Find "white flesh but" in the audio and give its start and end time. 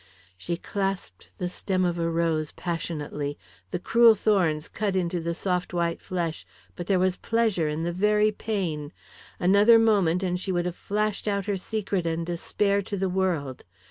5.75-6.87